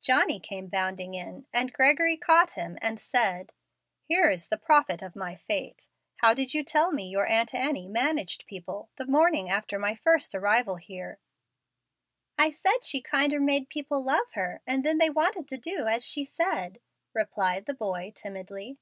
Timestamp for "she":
12.82-13.00, 16.04-16.24